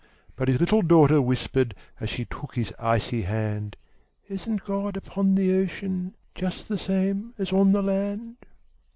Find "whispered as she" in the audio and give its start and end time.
1.21-2.25